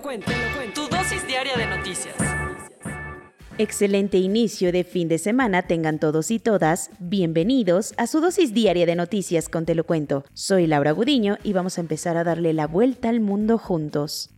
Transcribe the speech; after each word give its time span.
Cuento. 0.00 0.32
Tu 0.74 0.88
dosis 0.88 1.26
diaria 1.26 1.56
de 1.56 1.66
noticias. 1.66 2.14
Excelente 3.58 4.16
inicio 4.16 4.72
de 4.72 4.84
fin 4.84 5.08
de 5.08 5.18
semana 5.18 5.62
tengan 5.62 5.98
todos 5.98 6.30
y 6.30 6.38
todas. 6.38 6.90
Bienvenidos 6.98 7.92
a 7.98 8.06
su 8.06 8.20
dosis 8.20 8.54
diaria 8.54 8.86
de 8.86 8.94
noticias 8.94 9.48
con 9.48 9.66
Te 9.66 9.74
lo 9.74 9.84
cuento. 9.84 10.24
Soy 10.32 10.66
Laura 10.66 10.92
Gudiño 10.92 11.36
y 11.42 11.52
vamos 11.52 11.76
a 11.76 11.82
empezar 11.82 12.16
a 12.16 12.24
darle 12.24 12.54
la 12.54 12.66
vuelta 12.66 13.10
al 13.10 13.20
mundo 13.20 13.58
juntos. 13.58 14.30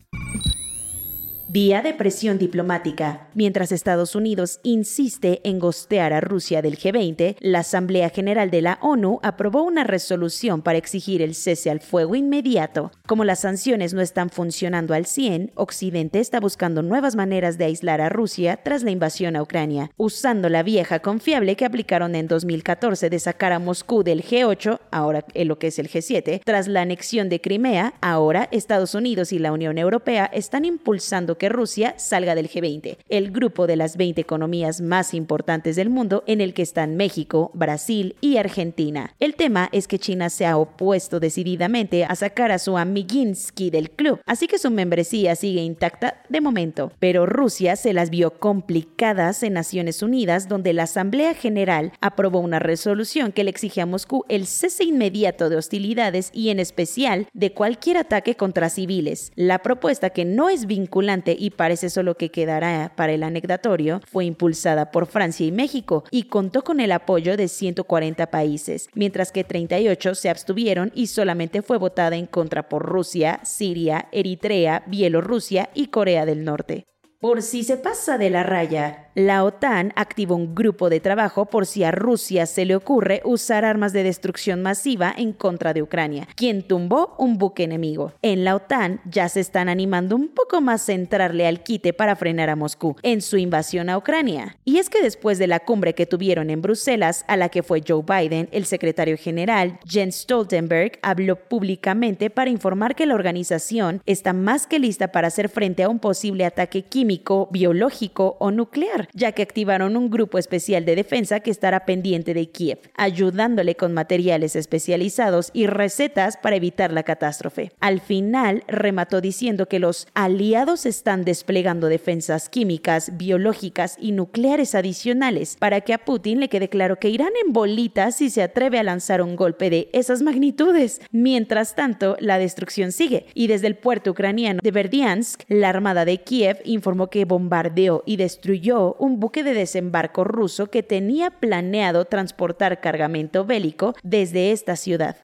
Día 1.53 1.83
de 1.83 1.93
presión 1.93 2.39
diplomática. 2.39 3.29
Mientras 3.35 3.73
Estados 3.73 4.15
Unidos 4.15 4.59
insiste 4.63 5.43
en 5.45 5.59
gostear 5.59 6.15
a 6.15 6.23
Rusia 6.23 6.63
del 6.63 6.79
G20, 6.79 7.37
la 7.41 7.59
Asamblea 7.59 8.09
General 8.09 8.51
de 8.51 8.63
la 8.63 8.79
ONU 8.81 9.21
aprobó 9.23 9.63
una 9.63 9.85
resolución 9.85 10.63
para 10.63 10.79
exigir 10.79 11.21
el 11.21 11.35
cese 11.35 11.69
al 11.69 11.81
fuego 11.81 12.15
inmediato. 12.15 12.91
Como 13.07 13.27
las 13.27 13.41
sanciones 13.41 13.93
no 13.93 14.01
están 14.01 14.31
funcionando 14.31 14.95
al 14.95 15.05
100, 15.05 15.53
Occidente 15.55 16.21
está 16.21 16.41
buscando 16.41 16.81
nuevas 16.81 17.17
maneras 17.17 17.59
de 17.59 17.67
aislar 17.67 18.01
a 18.01 18.09
Rusia 18.09 18.59
tras 18.65 18.83
la 18.83 18.91
invasión 18.91 19.37
a 19.37 19.43
Ucrania, 19.43 19.91
usando 19.99 20.49
la 20.49 20.63
vieja 20.63 21.01
confiable 21.01 21.55
que 21.57 21.67
aplicaron 21.67 22.15
en 22.15 22.29
2014 22.29 23.11
de 23.11 23.19
sacar 23.19 23.53
a 23.53 23.59
Moscú 23.59 24.03
del 24.03 24.25
G8, 24.25 24.81
ahora 24.91 25.27
en 25.35 25.49
lo 25.49 25.59
que 25.59 25.67
es 25.67 25.79
el 25.79 25.91
G7, 25.91 26.41
tras 26.47 26.67
la 26.67 26.81
anexión 26.81 27.29
de 27.29 27.43
Crimea, 27.43 27.93
ahora 28.01 28.49
Estados 28.53 28.95
Unidos 28.95 29.35
y 29.35 29.39
la 29.39 29.53
Unión 29.53 29.77
Europea 29.77 30.31
están 30.33 30.65
impulsando 30.65 31.37
que 31.43 31.49
Rusia 31.49 31.95
salga 31.97 32.37
del 32.37 32.49
G20, 32.49 32.99
el 33.09 33.33
grupo 33.33 33.67
de 33.67 33.75
las 33.75 33.97
20 33.97 34.21
economías 34.21 34.81
más 34.81 35.13
importantes 35.13 35.75
del 35.75 35.91
mundo 35.91 36.23
en 36.29 36.41
el 36.41 36.55
que 36.55 36.63
están 36.63 36.97
México, 36.97 37.51
Brasil 37.53 38.15
y 38.21 38.37
Argentina. 38.37 39.13
El 39.19 39.35
tema 39.35 39.69
es 39.73 39.89
que 39.89 39.99
China 39.99 40.31
se 40.31 40.47
ha 40.47 40.57
opuesto 40.57 41.19
decididamente 41.19 42.05
a 42.05 42.15
sacar 42.15 42.53
a 42.53 42.61
su 42.61 42.79
amiguinsky 42.79 43.71
del 43.71 43.91
club, 43.91 44.21
así 44.25 44.47
que 44.47 44.57
su 44.57 44.71
membresía 44.71 45.35
sigue 45.35 45.63
intacta 45.63 46.23
de 46.29 46.41
momento, 46.41 46.93
pero 47.01 47.27
Rusia 47.27 47.75
se 47.75 47.93
las 47.93 48.11
vio 48.11 48.39
complicadas 48.39 49.43
en 49.43 49.55
Naciones 49.55 50.01
Unidas 50.01 50.47
donde 50.49 50.73
la 50.73 50.85
Asamblea 50.85 51.35
General 51.35 51.91
aprobó 52.01 52.39
una 52.39 52.61
resolución 52.61 53.33
que 53.33 53.43
le 53.43 53.51
exige 53.51 53.81
a 53.81 53.87
Moscú 53.87 54.25
el 54.29 54.47
cese 54.47 54.85
inmediato 54.85 55.49
de 55.49 55.57
hostilidades 55.57 56.31
y 56.33 56.51
en 56.51 56.61
especial 56.61 57.27
de 57.33 57.53
cualquier 57.53 57.97
ataque 57.97 58.37
contra 58.37 58.71
civiles. 58.71 59.33
La 59.35 59.59
propuesta 59.59 60.11
que 60.11 60.25
no 60.25 60.49
es 60.49 60.67
vinculante 60.67 61.32
y 61.39 61.51
parece 61.51 61.91
solo 61.91 62.17
que 62.17 62.31
quedará 62.31 62.93
para 62.97 63.13
el 63.13 63.23
anecdatorio, 63.23 64.01
fue 64.11 64.25
impulsada 64.25 64.91
por 64.91 65.07
Francia 65.07 65.47
y 65.47 65.53
México 65.53 66.05
y 66.11 66.25
contó 66.25 66.63
con 66.63 66.81
el 66.81 66.93
apoyo 66.93 67.37
de 67.37 67.49
140 67.49 68.31
países, 68.31 68.89
mientras 68.95 69.33
que 69.33 69.45
38 69.45 70.15
se 70.15 70.31
abstuvieron 70.31 70.93
y 70.95 71.09
solamente 71.09 71.63
fue 71.63 71.79
votada 71.79 72.17
en 72.17 72.27
contra 72.27 72.69
por 72.69 72.85
Rusia, 72.85 73.41
Siria, 73.45 74.09
Eritrea, 74.13 74.85
Bielorrusia 74.87 75.71
y 75.75 75.89
Corea 75.89 76.27
del 76.27 76.45
Norte. 76.45 76.85
Por 77.23 77.43
si 77.43 77.63
se 77.63 77.77
pasa 77.77 78.19
de 78.19 78.31
la 78.31 78.43
raya, 78.43 79.12
la 79.15 79.45
OTAN 79.45 79.93
activó 79.95 80.37
un 80.37 80.55
grupo 80.55 80.89
de 80.89 80.99
trabajo 80.99 81.45
por 81.45 81.67
si 81.67 81.85
a 81.85 81.91
Rusia 81.91 82.47
se 82.47 82.65
le 82.65 82.75
ocurre 82.75 83.21
usar 83.25 83.65
armas 83.65 83.93
de 83.93 84.03
destrucción 84.05 84.63
masiva 84.63 85.13
en 85.15 85.35
contra 85.35 85.75
de 85.75 85.83
Ucrania, 85.83 86.27
quien 86.35 86.63
tumbó 86.63 87.15
un 87.19 87.37
buque 87.37 87.65
enemigo. 87.65 88.15
En 88.23 88.45
la 88.45 88.57
OTAN 88.57 89.03
ya 89.05 89.29
se 89.29 89.41
están 89.41 89.69
animando 89.69 90.17
un 90.17 90.29
poco 90.29 90.63
más 90.63 90.89
a 90.89 90.95
entrarle 90.95 91.47
al 91.47 91.63
quite 91.63 91.93
para 91.93 92.17
frenar 92.17 92.49
a 92.49 92.57
Moscú 92.57 92.97
en 93.03 93.21
su 93.21 93.37
invasión 93.37 93.91
a 93.91 93.99
Ucrania. 93.99 94.57
Y 94.65 94.79
es 94.79 94.89
que 94.89 95.03
después 95.03 95.39
de 95.39 95.47
la 95.47 95.61
cumbre 95.61 95.95
que 95.95 96.07
tuvieron 96.07 96.49
en 96.49 96.63
Bruselas, 96.63 97.27
a 97.29 97.37
la 97.37 97.51
que 97.51 97.63
fue 97.63 97.83
Joe 97.87 98.03
Biden, 98.03 98.49
el 98.51 98.65
secretario 98.65 99.19
general 99.19 99.79
Jens 99.87 100.23
Stoltenberg 100.23 100.99
habló 101.03 101.37
públicamente 101.37 102.31
para 102.31 102.49
informar 102.49 102.95
que 102.95 103.05
la 103.05 103.15
organización 103.15 104.01
está 104.07 104.33
más 104.33 104.67
que 104.67 104.79
lista 104.79 105.13
para 105.13 105.29
hacer 105.29 105.51
frente 105.51 105.83
a 105.83 105.91
un 105.91 105.99
posible 105.99 106.47
ataque 106.47 106.83
químico, 106.83 107.49
biológico 107.53 108.37
o 108.39 108.51
nuclear 108.51 109.02
ya 109.13 109.33
que 109.33 109.43
activaron 109.43 109.97
un 109.97 110.11
grupo 110.11 110.39
especial 110.39 110.85
de 110.85 110.97
defensa 110.97 111.41
que 111.41 111.51
estará 111.51 111.85
pendiente 111.85 112.35
de 112.35 112.51
Kiev, 112.51 112.79
ayudándole 112.97 113.75
con 113.75 113.93
materiales 113.93 114.57
especializados 114.57 115.51
y 115.53 115.67
recetas 115.67 116.37
para 116.37 116.57
evitar 116.57 116.93
la 116.93 117.03
catástrofe. 117.03 117.73
Al 117.81 118.01
final, 118.01 118.65
remató 118.69 119.21
diciendo 119.21 119.67
que 119.67 119.79
los 119.79 120.07
aliados 120.15 120.87
están 120.87 121.25
desplegando 121.25 121.89
defensas 121.89 122.49
químicas, 122.49 123.17
biológicas 123.17 123.97
y 124.01 124.13
nucleares 124.13 124.75
adicionales 124.75 125.57
para 125.59 125.81
que 125.81 125.95
a 125.95 126.05
Putin 126.05 126.41
le 126.41 126.49
quede 126.49 126.69
claro 126.69 126.97
que 126.97 127.09
irán 127.09 127.33
en 127.45 127.53
bolitas 127.53 128.17
si 128.17 128.31
se 128.31 128.43
atreve 128.43 128.79
a 128.79 128.83
lanzar 128.83 129.23
un 129.23 129.37
golpe 129.37 129.71
de 129.71 129.89
esas 129.93 130.23
magnitudes. 130.23 131.01
Mientras 131.11 131.75
tanto, 131.75 132.17
la 132.21 132.39
destrucción 132.39 132.93
sigue 132.93 133.27
y 133.35 133.47
desde 133.47 133.67
el 133.67 133.77
puerto 133.77 134.11
ucraniano 134.11 134.61
de 134.63 134.71
Verdiansk, 134.71 135.43
la 135.49 135.69
Armada 135.69 136.05
de 136.05 136.19
Kiev 136.19 136.59
informó 136.65 137.09
que 137.09 137.25
bombardeó 137.25 138.03
y 138.07 138.17
destruyó 138.17 138.92
un 138.99 139.21
buque 139.21 139.43
de 139.45 139.55
desembarco 139.55 140.25
ruso 140.25 140.69
que 140.69 140.83
tenía 140.83 141.31
planeado 141.31 142.05
transportar 142.05 142.81
cargamento 142.81 143.45
bélico 143.45 143.95
desde 144.03 144.53
esta 144.53 144.77
ciudad. 144.77 145.17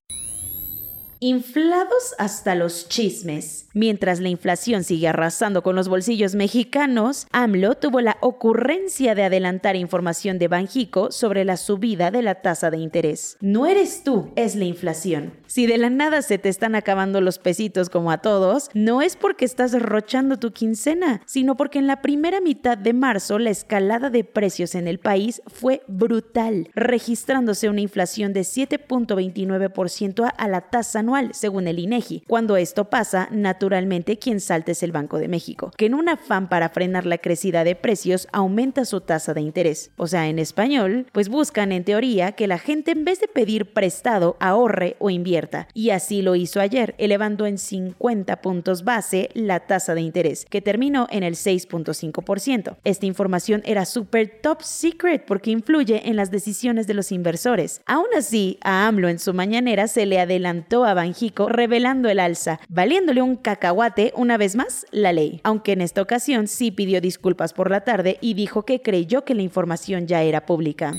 Inflados 1.21 2.15
hasta 2.19 2.55
los 2.55 2.89
chismes. 2.89 3.67
Mientras 3.75 4.21
la 4.21 4.29
inflación 4.29 4.85
sigue 4.85 5.09
arrasando 5.09 5.65
con 5.65 5.75
los 5.75 5.89
bolsillos 5.89 6.37
mexicanos, 6.37 7.27
AMLO 7.33 7.75
tuvo 7.75 8.01
la 8.01 8.19
ocurrencia 8.21 9.17
de 9.17 9.25
adelantar 9.25 9.75
información 9.75 10.39
de 10.39 10.47
Banjico 10.47 11.11
sobre 11.11 11.45
la 11.45 11.57
subida 11.57 12.13
de 12.13 12.23
la 12.23 12.37
tasa 12.37 12.71
de 12.71 12.79
interés. 12.79 13.37
No 13.41 13.67
eres 13.67 14.05
tú, 14.05 14.31
es 14.37 14.55
la 14.55 14.65
inflación. 14.65 15.33
Si 15.49 15.67
de 15.67 15.79
la 15.79 15.91
nada 15.91 16.23
se 16.23 16.39
te 16.39 16.49
están 16.49 16.77
acabando 16.77 17.21
los 17.21 17.41
pesitos 17.41 17.91
como 17.91 18.13
a 18.13 18.19
todos, 18.19 18.71
no 18.75 19.03
es 19.03 19.17
porque 19.17 19.45
estás 19.45 19.73
derrochando 19.73 20.39
tu 20.39 20.53
quincena, 20.53 21.21
sino 21.27 21.57
porque 21.57 21.81
en 21.81 21.89
la 21.89 22.01
primera 22.01 22.41
mitad 22.41 22.79
de 22.79 22.93
marzo 22.93 23.41
la 23.41 23.51
escalada 23.51 24.09
de 24.09 24.23
precios 24.23 24.77
en 24.77 24.87
el 24.87 25.01
país 25.01 25.43
fue 25.49 25.83
brutal, 25.89 26.71
registrándose 26.77 27.69
una 27.69 27.81
inflación 27.81 28.33
de 28.33 28.43
7.29% 28.43 30.33
a 30.37 30.49
la 30.49 30.61
tasa 30.61 31.03
según 31.33 31.69
el 31.69 31.79
INEGI. 31.79 32.23
Cuando 32.27 32.57
esto 32.57 32.87
pasa, 32.91 33.29
naturalmente 33.31 34.19
quien 34.19 34.41
salta 34.41 34.73
es 34.73 34.83
el 34.83 34.93
Banco 34.93 35.19
de 35.19 35.29
México, 35.29 35.73
que 35.77 35.87
en 35.87 35.95
un 35.95 36.09
afán 36.09 36.49
para 36.49 36.69
frenar 36.69 37.07
la 37.07 37.19
crecida 37.19 37.65
de 37.65 37.75
precios 37.75 38.29
aumenta 38.33 38.85
su 38.85 39.01
tasa 39.01 39.35
de 39.35 39.41
interés. 39.41 39.91
O 39.97 40.07
sea, 40.07 40.29
en 40.29 40.39
español, 40.39 41.07
pues 41.13 41.29
buscan 41.29 41.73
en 41.73 41.85
teoría 41.85 42.33
que 42.33 42.47
la 42.47 42.59
gente 42.59 42.93
en 42.93 43.05
vez 43.05 43.21
de 43.21 43.29
pedir 43.29 43.73
prestado, 43.73 44.37
ahorre 44.41 44.97
o 44.99 45.11
invierta. 45.11 45.69
Y 45.75 45.91
así 45.91 46.23
lo 46.23 46.35
hizo 46.35 46.61
ayer, 46.61 46.95
elevando 46.99 47.47
en 47.47 47.59
50 47.59 48.41
puntos 48.41 48.85
base 48.85 49.31
la 49.35 49.61
tasa 49.61 49.95
de 49.95 50.03
interés, 50.03 50.45
que 50.45 50.61
terminó 50.61 51.07
en 51.11 51.23
el 51.23 51.35
6.5%. 51.35 52.77
Esta 52.85 53.07
información 53.07 53.63
era 53.65 53.85
súper 53.85 54.41
top 54.43 54.63
secret 54.63 55.25
porque 55.27 55.51
influye 55.51 56.09
en 56.09 56.17
las 56.17 56.31
decisiones 56.31 56.87
de 56.87 56.95
los 56.95 57.13
inversores. 57.13 57.81
Aún 57.87 58.09
así, 58.17 58.59
a 58.63 58.87
AMLO 58.87 59.09
en 59.09 59.19
su 59.19 59.35
mañanera 59.35 59.89
se 59.89 60.07
le 60.07 60.21
adelantó 60.21 60.85
a 60.85 60.95
Banjico 60.99 61.49
revelando 61.49 62.09
el 62.09 62.19
alza, 62.19 62.59
valiéndole 62.69 63.23
un 63.23 63.37
cacahuate 63.37 64.13
una 64.17 64.37
vez 64.37 64.57
más 64.57 64.85
la 64.91 65.13
ley, 65.13 65.41
aunque 65.45 65.73
en 65.73 65.81
esta 65.81 66.03
ocasión 66.03 66.49
sí 66.49 66.73
pidió 66.73 67.01
disculpas 67.01 67.53
por 67.53 67.71
la 67.71 67.83
tarde 67.83 68.19
y 68.21 68.35
dijo 68.35 68.65
que 68.65 68.83
creyó 68.83 69.25
que 69.25 69.35
la 69.35 69.43
información 69.43 70.09
ya 70.09 70.23
era 70.23 70.45
pública. 70.45 70.93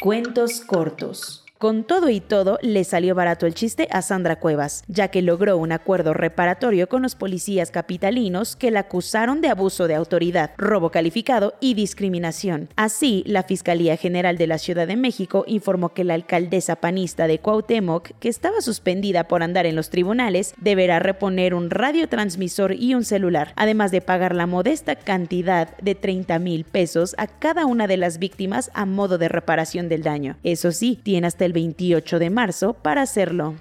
Cuentos 0.00 0.60
cortos. 0.60 1.39
Con 1.60 1.84
todo 1.84 2.08
y 2.08 2.20
todo, 2.20 2.58
le 2.62 2.84
salió 2.84 3.14
barato 3.14 3.44
el 3.44 3.52
chiste 3.52 3.86
a 3.90 4.00
Sandra 4.00 4.36
Cuevas, 4.40 4.82
ya 4.88 5.08
que 5.08 5.20
logró 5.20 5.58
un 5.58 5.72
acuerdo 5.72 6.14
reparatorio 6.14 6.88
con 6.88 7.02
los 7.02 7.16
policías 7.16 7.70
capitalinos 7.70 8.56
que 8.56 8.70
la 8.70 8.80
acusaron 8.80 9.42
de 9.42 9.50
abuso 9.50 9.86
de 9.86 9.94
autoridad, 9.94 10.52
robo 10.56 10.90
calificado 10.90 11.52
y 11.60 11.74
discriminación. 11.74 12.70
Así, 12.76 13.24
la 13.26 13.42
Fiscalía 13.42 13.98
General 13.98 14.38
de 14.38 14.46
la 14.46 14.56
Ciudad 14.56 14.86
de 14.86 14.96
México 14.96 15.44
informó 15.46 15.90
que 15.90 16.02
la 16.02 16.14
alcaldesa 16.14 16.76
panista 16.76 17.26
de 17.26 17.40
Cuauhtémoc, 17.40 18.12
que 18.18 18.30
estaba 18.30 18.62
suspendida 18.62 19.28
por 19.28 19.42
andar 19.42 19.66
en 19.66 19.76
los 19.76 19.90
tribunales, 19.90 20.54
deberá 20.62 20.98
reponer 20.98 21.52
un 21.52 21.68
radiotransmisor 21.68 22.72
y 22.72 22.94
un 22.94 23.04
celular, 23.04 23.52
además 23.56 23.90
de 23.90 24.00
pagar 24.00 24.34
la 24.34 24.46
modesta 24.46 24.96
cantidad 24.96 25.76
de 25.76 25.94
30 25.94 26.38
mil 26.38 26.64
pesos 26.64 27.14
a 27.18 27.26
cada 27.26 27.66
una 27.66 27.86
de 27.86 27.98
las 27.98 28.18
víctimas 28.18 28.70
a 28.72 28.86
modo 28.86 29.18
de 29.18 29.28
reparación 29.28 29.90
del 29.90 30.02
daño. 30.02 30.38
Eso 30.42 30.72
sí, 30.72 30.98
tiene 31.02 31.26
hasta 31.26 31.44
el 31.44 31.49
28 31.52 32.18
de 32.18 32.30
marzo 32.30 32.74
para 32.74 33.02
hacerlo. 33.02 33.54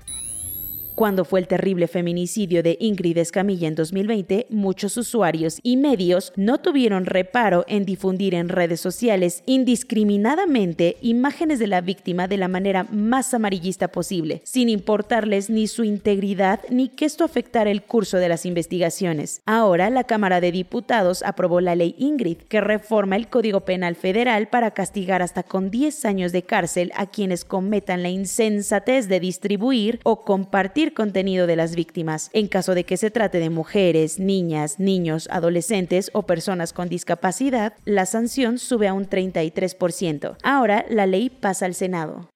Cuando 1.00 1.24
fue 1.24 1.40
el 1.40 1.48
terrible 1.48 1.88
feminicidio 1.88 2.62
de 2.62 2.76
Ingrid 2.78 3.20
Escamilla 3.20 3.70
en 3.70 3.76
2020, 3.76 4.48
muchos 4.50 4.98
usuarios 4.98 5.62
y 5.64 5.78
medios 5.78 6.34
no 6.36 6.58
tuvieron 6.58 7.06
reparo 7.06 7.64
en 7.70 7.86
difundir 7.86 8.36
en 8.36 8.50
redes 8.50 8.82
sociales 8.82 9.42
indiscriminadamente 9.46 10.98
imágenes 11.02 11.60
de 11.60 11.68
la 11.68 11.80
víctima 11.80 12.28
de 12.28 12.36
la 12.36 12.50
manera 12.50 12.86
más 12.92 13.34
amarillista 13.34 13.88
posible, 13.88 14.42
sin 14.44 14.68
importarles 14.68 15.50
ni 15.50 15.68
su 15.68 15.86
integridad 15.86 16.60
ni 16.70 16.90
que 16.90 17.06
esto 17.06 17.24
afectara 17.24 17.72
el 17.72 17.84
curso 17.84 18.18
de 18.18 18.28
las 18.28 18.46
investigaciones. 18.46 19.42
Ahora 19.46 19.90
la 19.90 20.04
Cámara 20.04 20.42
de 20.42 20.52
Diputados 20.52 21.24
aprobó 21.24 21.62
la 21.62 21.76
ley 21.76 21.96
Ingrid, 21.98 22.40
que 22.40 22.60
reforma 22.60 23.16
el 23.16 23.30
Código 23.30 23.62
Penal 23.62 23.96
Federal 23.96 24.50
para 24.50 24.72
castigar 24.72 25.22
hasta 25.22 25.44
con 25.44 25.72
10 25.72 26.04
años 26.04 26.34
de 26.34 26.44
cárcel 26.44 26.92
a 26.94 27.06
quienes 27.06 27.46
cometan 27.46 28.04
la 28.04 28.10
insensatez 28.10 29.08
de 29.08 29.22
distribuir 29.22 30.02
o 30.04 30.26
compartir 30.26 30.89
contenido 30.94 31.48
de 31.48 31.56
las 31.56 31.76
víctimas, 31.76 32.30
en 32.34 32.48
caso 32.48 32.76
de 32.76 32.84
que 32.84 32.98
se 32.98 33.12
trate 33.12 33.40
de 33.40 33.50
mujeres, 33.50 34.20
niñas, 34.20 34.80
niños, 34.80 35.28
adolescentes 35.32 36.10
o 36.14 36.24
personas 36.24 36.74
con 36.74 36.90
discapacidad, 36.90 37.74
la 37.86 38.06
sanción 38.06 38.58
sube 38.58 38.88
a 38.88 38.94
un 38.94 39.08
33%. 39.08 40.38
Ahora 40.44 40.86
la 40.90 41.06
ley 41.06 41.30
pasa 41.30 41.66
al 41.66 41.74
Senado. 41.74 42.30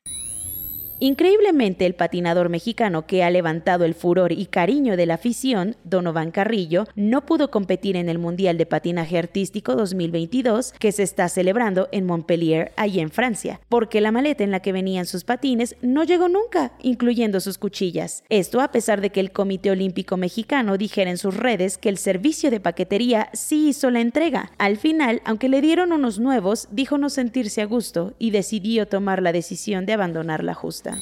Increíblemente, 1.04 1.86
el 1.86 1.96
patinador 1.96 2.48
mexicano 2.48 3.06
que 3.06 3.26
ha 3.26 3.30
levantado 3.30 3.84
el 3.84 3.94
furor 3.94 4.32
y 4.32 4.46
cariño 4.46 4.96
de 4.96 5.06
la 5.06 5.16
afición, 5.16 5.76
Donovan 5.84 6.32
Carrillo, 6.32 6.88
no 6.96 7.26
pudo 7.26 7.52
competir 7.52 7.98
en 7.98 8.08
el 8.08 8.20
Mundial 8.20 8.58
de 8.58 8.66
Patinaje 8.66 9.18
Artístico 9.18 9.76
2022 9.76 10.72
que 10.80 10.94
se 10.94 11.04
está 11.04 11.28
celebrando 11.28 11.90
en 11.92 12.06
Montpellier, 12.06 12.72
allí 12.78 13.02
en 13.02 13.10
Francia, 13.10 13.60
porque 13.68 14.00
la 14.00 14.14
maleta 14.14 14.46
en 14.46 14.52
la 14.52 14.62
que 14.62 14.72
venían 14.72 15.06
sus 15.06 15.26
patines 15.26 15.76
no 15.82 16.06
llegó 16.06 16.30
nunca, 16.30 16.72
incluyendo 16.82 17.42
sus 17.42 17.58
cuchillas. 17.58 18.24
Esto 18.30 18.62
a 18.62 18.72
pesar 18.72 19.02
de 19.02 19.10
que 19.10 19.20
el 19.20 19.34
Comité 19.34 19.72
Olímpico 19.72 20.16
Mexicano 20.16 20.78
dijera 20.78 21.12
en 21.12 21.18
sus 21.18 21.36
redes 21.36 21.78
que 21.78 21.90
el 21.90 21.98
servicio 21.98 22.50
de 22.50 22.62
paquetería 22.62 23.28
sí 23.34 23.68
hizo 23.68 23.90
la 23.90 24.00
entrega. 24.00 24.54
Al 24.58 24.78
final, 24.78 25.22
aunque 25.26 25.50
le 25.50 25.60
dieron 25.60 25.92
unos 25.92 26.20
nuevos, 26.20 26.70
dijo 26.72 26.98
no 26.98 27.10
sentirse 27.10 27.62
a 27.62 27.66
gusto 27.66 28.14
y 28.20 28.32
decidió 28.32 28.88
tomar 28.88 29.22
la 29.22 29.34
decisión 29.34 29.86
de 29.86 29.92
abandonar 29.92 30.46
la 30.46 30.54
justa. 30.54 30.93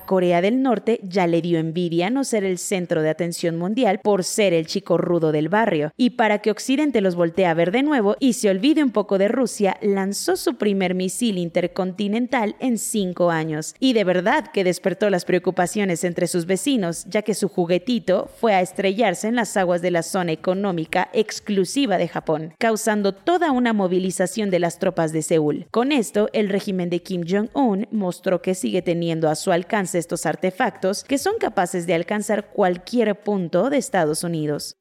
Corea 0.00 0.40
del 0.40 0.62
Norte 0.62 1.00
ya 1.02 1.26
le 1.26 1.42
dio 1.42 1.58
envidia 1.58 2.10
no 2.10 2.24
ser 2.24 2.44
el 2.44 2.58
centro 2.58 3.02
de 3.02 3.10
atención 3.10 3.56
mundial 3.56 4.00
por 4.02 4.24
ser 4.24 4.52
el 4.52 4.66
chico 4.66 4.98
rudo 4.98 5.32
del 5.32 5.48
barrio, 5.48 5.92
y 5.96 6.10
para 6.10 6.38
que 6.38 6.50
Occidente 6.50 7.00
los 7.00 7.14
voltee 7.14 7.46
a 7.46 7.54
ver 7.54 7.70
de 7.70 7.82
nuevo 7.82 8.16
y 8.20 8.34
se 8.34 8.50
olvide 8.50 8.82
un 8.82 8.90
poco 8.90 9.18
de 9.18 9.28
Rusia, 9.28 9.76
lanzó 9.80 10.36
su 10.36 10.56
primer 10.56 10.94
misil 10.94 11.38
intercontinental 11.38 12.56
en 12.60 12.78
cinco 12.78 13.30
años, 13.30 13.74
y 13.80 13.92
de 13.92 14.04
verdad 14.04 14.46
que 14.52 14.64
despertó 14.64 15.10
las 15.10 15.24
preocupaciones 15.24 16.04
entre 16.04 16.26
sus 16.26 16.46
vecinos, 16.46 17.04
ya 17.08 17.22
que 17.22 17.34
su 17.34 17.48
juguetito 17.48 18.28
fue 18.40 18.54
a 18.54 18.60
estrellarse 18.60 19.28
en 19.28 19.36
las 19.36 19.56
aguas 19.56 19.82
de 19.82 19.90
la 19.90 20.02
zona 20.02 20.32
económica 20.32 21.08
exclusiva 21.12 21.98
de 21.98 22.08
Japón, 22.08 22.54
causando 22.58 23.12
toda 23.12 23.52
una 23.52 23.72
movilización 23.72 24.50
de 24.50 24.58
las 24.58 24.78
tropas 24.78 25.12
de 25.12 25.22
Seúl. 25.22 25.66
Con 25.70 25.92
esto, 25.92 26.28
el 26.32 26.48
régimen 26.48 26.90
de 26.90 27.02
Kim 27.02 27.22
Jong-un 27.28 27.86
mostró 27.90 28.42
que 28.42 28.54
sigue 28.54 28.82
teniendo 28.82 29.28
a 29.28 29.34
su 29.34 29.52
alcance 29.52 29.85
estos 29.94 30.26
artefactos 30.26 31.04
que 31.04 31.18
son 31.18 31.38
capaces 31.38 31.86
de 31.86 31.94
alcanzar 31.94 32.50
cualquier 32.50 33.22
punto 33.22 33.70
de 33.70 33.78
Estados 33.78 34.24
Unidos. 34.24 34.76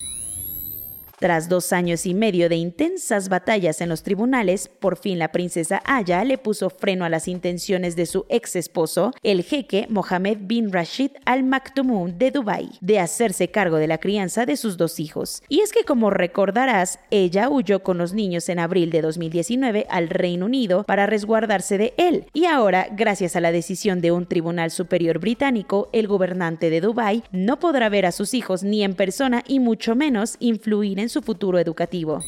Tras 1.19 1.47
dos 1.47 1.71
años 1.71 2.05
y 2.05 2.13
medio 2.13 2.49
de 2.49 2.57
intensas 2.57 3.29
batallas 3.29 3.79
en 3.79 3.87
los 3.87 4.03
tribunales, 4.03 4.67
por 4.67 4.97
fin 4.97 5.17
la 5.17 5.31
princesa 5.31 5.81
Aya 5.85 6.23
le 6.25 6.37
puso 6.37 6.69
freno 6.69 7.05
a 7.05 7.09
las 7.09 7.29
intenciones 7.29 7.95
de 7.95 8.05
su 8.05 8.25
ex 8.27 8.57
esposo, 8.57 9.13
el 9.23 9.43
jeque 9.43 9.87
Mohammed 9.89 10.39
bin 10.41 10.73
Rashid 10.73 11.11
Al 11.25 11.43
Maktoum 11.43 12.17
de 12.17 12.31
Dubái, 12.31 12.71
de 12.81 12.99
hacerse 12.99 13.49
cargo 13.49 13.77
de 13.77 13.87
la 13.87 13.97
crianza 13.99 14.45
de 14.45 14.57
sus 14.57 14.75
dos 14.75 14.99
hijos. 14.99 15.41
Y 15.47 15.61
es 15.61 15.71
que 15.71 15.85
como 15.85 16.09
recordarás, 16.09 16.99
ella 17.11 17.49
huyó 17.49 17.81
con 17.81 17.97
los 17.97 18.13
niños 18.13 18.49
en 18.49 18.59
abril 18.59 18.89
de 18.89 19.01
2019 19.01 19.87
al 19.89 20.09
Reino 20.09 20.47
Unido 20.47 20.83
para 20.83 21.05
resguardarse 21.05 21.77
de 21.77 21.93
él. 21.97 22.25
Y 22.33 22.45
ahora, 22.45 22.87
gracias 22.91 23.37
a 23.37 23.41
la 23.41 23.53
decisión 23.53 24.01
de 24.01 24.11
un 24.11 24.25
tribunal 24.25 24.69
superior 24.69 25.19
británico, 25.19 25.89
el 25.93 26.07
gobernante 26.07 26.69
de 26.69 26.81
Dubái 26.81 27.23
no 27.31 27.59
podrá 27.59 27.87
ver 27.87 28.05
a 28.05 28.11
sus 28.11 28.33
hijos 28.33 28.63
ni 28.63 28.83
en 28.83 28.95
persona 28.95 29.43
y 29.47 29.59
mucho 29.59 29.95
menos 29.95 30.35
influir 30.39 30.99
en 30.99 31.04
su 31.09 31.21
futuro 31.21 31.59
educativo. 31.59 32.21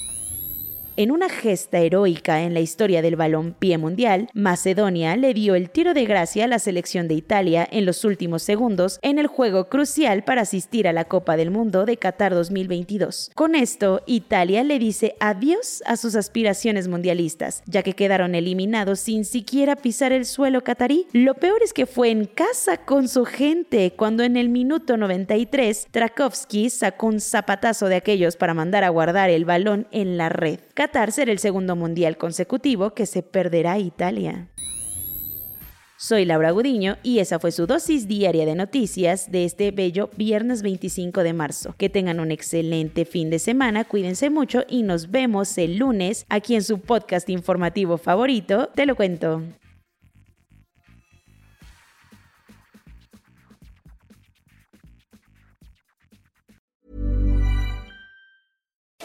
En 1.00 1.12
una 1.12 1.30
gesta 1.30 1.78
heroica 1.78 2.42
en 2.42 2.56
la 2.56 2.60
historia 2.60 3.04
del 3.04 3.16
balompié 3.16 3.78
mundial, 3.78 4.32
Macedonia 4.34 5.16
le 5.16 5.36
dio 5.36 5.54
el 5.54 5.70
tiro 5.70 5.94
de 5.94 6.06
gracia 6.06 6.46
a 6.46 6.48
la 6.48 6.58
selección 6.58 7.08
de 7.08 7.14
Italia 7.14 7.68
en 7.70 7.86
los 7.86 8.04
últimos 8.04 8.42
segundos 8.42 8.98
en 9.04 9.20
el 9.20 9.28
juego 9.28 9.70
crucial 9.70 10.24
para 10.24 10.42
asistir 10.42 10.88
a 10.88 10.94
la 10.94 11.06
Copa 11.06 11.38
del 11.38 11.52
Mundo 11.52 11.86
de 11.86 11.98
Qatar 11.98 12.34
2022. 12.34 13.30
Con 13.36 13.54
esto, 13.54 14.02
Italia 14.08 14.64
le 14.64 14.80
dice 14.80 15.16
adiós 15.20 15.84
a 15.86 15.98
sus 15.98 16.16
aspiraciones 16.16 16.88
mundialistas, 16.88 17.62
ya 17.68 17.84
que 17.84 17.94
quedaron 17.94 18.34
eliminados 18.34 19.00
sin 19.00 19.24
siquiera 19.24 19.76
pisar 19.76 20.12
el 20.14 20.26
suelo 20.26 20.64
catarí. 20.64 21.06
Lo 21.14 21.36
peor 21.36 21.62
es 21.62 21.74
que 21.74 21.86
fue 21.86 22.10
en 22.10 22.26
casa 22.26 22.78
con 22.78 23.08
su 23.08 23.24
gente, 23.26 23.94
cuando 23.96 24.24
en 24.24 24.36
el 24.36 24.50
minuto 24.50 24.98
93 24.98 25.90
Trakowski 25.92 26.72
sacó 26.72 27.06
un 27.06 27.20
zapatazo 27.20 27.86
de 27.86 27.98
aquellos 27.98 28.36
para 28.36 28.56
mandar 28.56 28.84
a 28.84 28.90
guardar 28.90 29.30
el 29.30 29.46
balón 29.46 29.86
en 29.92 30.18
la 30.18 30.30
red. 30.30 30.60
Qatar 30.88 31.12
será 31.12 31.34
el 31.34 31.40
segundo 31.40 31.76
mundial 31.76 32.16
consecutivo 32.16 32.94
que 32.94 33.06
se 33.06 33.22
perderá 33.22 33.78
Italia. 33.78 34.48
Soy 35.98 36.24
Laura 36.24 36.52
Gudiño 36.52 36.96
y 37.04 37.20
esa 37.20 37.40
fue 37.40 37.52
su 37.52 37.68
dosis 37.68 38.08
diaria 38.08 38.46
de 38.46 38.56
noticias 38.56 39.30
de 39.30 39.44
este 39.44 39.72
bello 39.72 40.10
viernes 40.16 40.62
25 40.62 41.24
de 41.24 41.34
marzo. 41.34 41.76
Que 41.78 41.90
tengan 41.90 42.22
un 42.22 42.32
excelente 42.32 43.04
fin 43.04 43.30
de 43.30 43.40
semana, 43.40 43.84
cuídense 43.84 44.30
mucho 44.30 44.64
y 44.70 44.84
nos 44.84 45.12
vemos 45.12 45.58
el 45.58 45.78
lunes 45.78 46.26
aquí 46.30 46.56
en 46.56 46.64
su 46.64 46.80
podcast 46.80 47.28
informativo 47.30 47.98
favorito, 47.98 48.70
Te 48.74 48.86
lo 48.86 48.96
cuento. 48.96 49.42